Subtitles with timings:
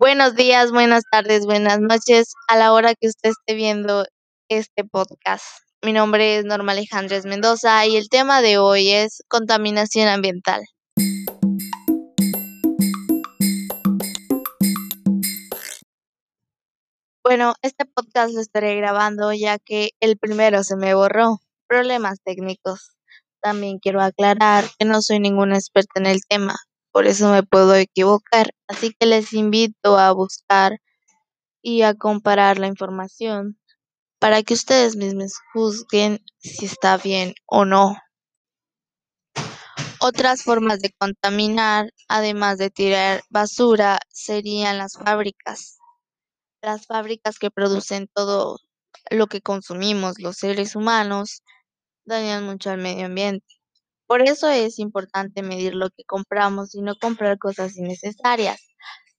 [0.00, 4.06] Buenos días, buenas tardes, buenas noches a la hora que usted esté viendo
[4.48, 5.44] este podcast.
[5.84, 10.62] Mi nombre es Norma Alejandres Mendoza y el tema de hoy es contaminación ambiental.
[17.22, 21.40] Bueno, este podcast lo estaré grabando ya que el primero se me borró.
[21.68, 22.96] Problemas técnicos.
[23.42, 26.56] También quiero aclarar que no soy ninguna experta en el tema,
[26.92, 28.50] por eso me puedo equivocar.
[28.68, 30.78] Así que les invito a buscar
[31.62, 33.58] y a comparar la información
[34.18, 37.96] para que ustedes mismos juzguen si está bien o no.
[40.00, 45.78] Otras formas de contaminar, además de tirar basura, serían las fábricas.
[46.62, 48.58] Las fábricas que producen todo
[49.10, 51.42] lo que consumimos los seres humanos
[52.06, 53.59] dañan mucho al medio ambiente.
[54.10, 58.60] Por eso es importante medir lo que compramos y no comprar cosas innecesarias,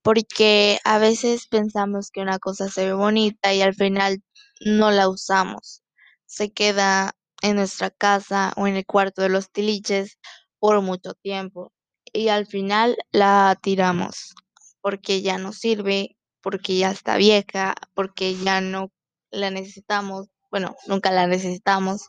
[0.00, 4.22] porque a veces pensamos que una cosa se ve bonita y al final
[4.64, 5.82] no la usamos.
[6.24, 10.20] Se queda en nuestra casa o en el cuarto de los tiliches
[10.60, 11.72] por mucho tiempo
[12.12, 14.36] y al final la tiramos
[14.82, 18.92] porque ya no sirve, porque ya está vieja, porque ya no
[19.32, 22.06] la necesitamos, bueno, nunca la necesitamos,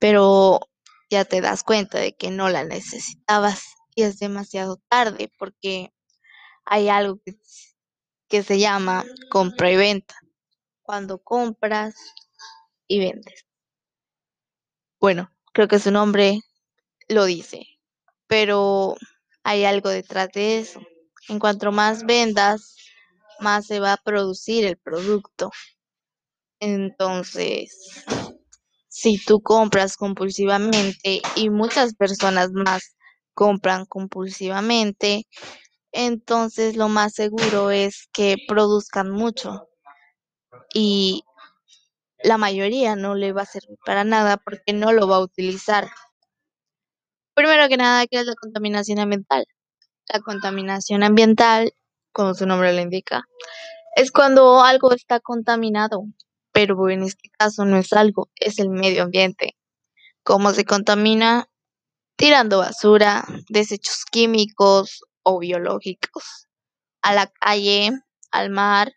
[0.00, 0.58] pero
[1.12, 5.92] ya te das cuenta de que no la necesitabas y es demasiado tarde porque
[6.64, 10.14] hay algo que, se llama compra y venta.
[10.80, 11.94] Cuando compras
[12.88, 13.44] y vendes.
[14.98, 16.40] Bueno, creo que su nombre
[17.08, 17.66] lo dice,
[18.26, 18.96] pero
[19.42, 20.80] hay algo detrás de eso.
[21.28, 22.74] En cuanto más vendas,
[23.38, 25.50] más se va a producir el producto.
[26.58, 28.02] Entonces,
[28.92, 32.94] si tú compras compulsivamente y muchas personas más
[33.32, 35.26] compran compulsivamente,
[35.92, 39.70] entonces lo más seguro es que produzcan mucho
[40.74, 41.24] y
[42.22, 45.88] la mayoría no le va a servir para nada porque no lo va a utilizar.
[47.34, 49.46] Primero que nada, ¿qué es la contaminación ambiental?
[50.12, 51.72] La contaminación ambiental,
[52.12, 53.24] como su nombre lo indica,
[53.96, 56.04] es cuando algo está contaminado,
[56.52, 59.56] pero en este caso no es algo, es el medio ambiente.
[60.22, 61.48] ¿Cómo se contamina?
[62.16, 66.46] Tirando basura, desechos químicos o biológicos
[67.02, 67.90] a la calle,
[68.30, 68.92] al mar,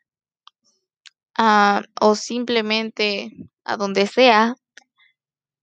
[2.02, 3.32] o simplemente
[3.64, 4.56] a donde sea,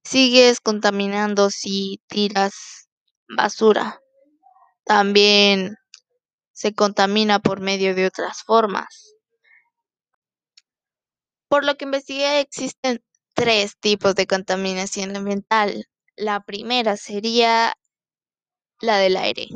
[0.05, 2.89] sigues contaminando si tiras
[3.29, 4.01] basura.
[4.85, 5.77] También
[6.53, 9.15] se contamina por medio de otras formas.
[11.53, 13.05] Por lo que investigué, existen
[13.35, 15.87] tres tipos de contaminación ambiental.
[16.17, 17.75] La primera sería
[18.81, 19.49] la del aire.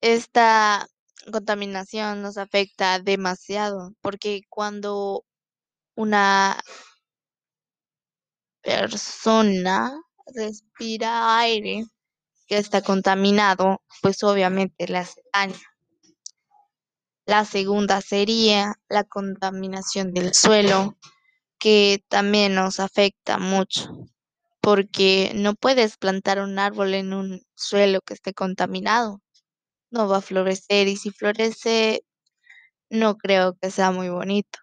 [0.00, 0.88] Esta
[1.30, 5.24] contaminación nos afecta demasiado porque cuando
[5.94, 6.60] una
[8.62, 9.92] persona
[10.34, 11.84] respira aire
[12.48, 15.73] que está contaminado, pues obviamente le hace daño.
[17.26, 20.96] La segunda sería la contaminación del suelo,
[21.58, 23.90] que también nos afecta mucho,
[24.60, 29.20] porque no puedes plantar un árbol en un suelo que esté contaminado
[29.94, 32.04] no va a florecer y si florece
[32.90, 34.58] no creo que sea muy bonito.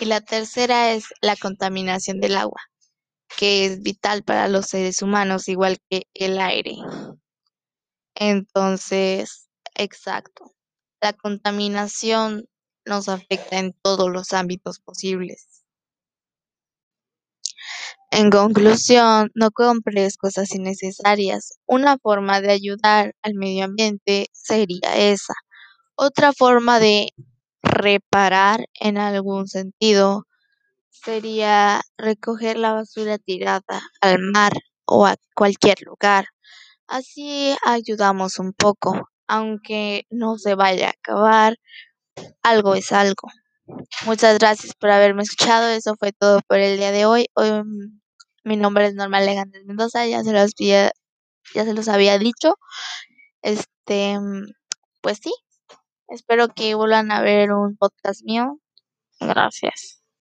[0.00, 2.60] Y la tercera es la contaminación del agua,
[3.38, 6.76] que es vital para los seres humanos igual que el aire.
[8.14, 10.52] Entonces, exacto,
[11.02, 12.46] la contaminación
[12.86, 15.64] nos afecta en todos los ámbitos posibles.
[18.10, 21.58] En conclusión, no compres cosas innecesarias.
[21.66, 25.34] Una forma de ayudar al medio ambiente sería esa.
[25.96, 27.08] Otra forma de
[27.62, 30.26] reparar en algún sentido
[30.90, 34.52] sería recoger la basura tirada al mar
[34.86, 36.26] o a cualquier lugar.
[36.88, 41.56] Así ayudamos un poco, aunque no se vaya a acabar,
[42.42, 43.28] algo es algo.
[44.04, 45.68] Muchas gracias por haberme escuchado.
[45.68, 47.28] Eso fue todo por el día de hoy.
[47.34, 47.50] hoy
[48.44, 50.92] mi nombre es Norma Legandes Mendoza, ya se los había,
[51.54, 52.56] ya se los había dicho.
[53.42, 54.18] Este,
[55.00, 55.32] pues sí,
[56.08, 58.58] espero que vuelvan a ver un podcast mío.
[59.20, 60.01] Gracias.